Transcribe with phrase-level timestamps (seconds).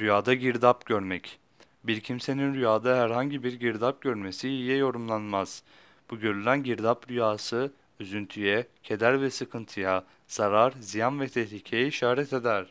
[0.00, 1.38] Rüyada girdap görmek.
[1.84, 5.62] Bir kimsenin rüyada herhangi bir girdap görmesi iyiye yorumlanmaz.
[6.10, 12.66] Bu görülen girdap rüyası üzüntüye, keder ve sıkıntıya, zarar, ziyan ve tehlikeye işaret eder.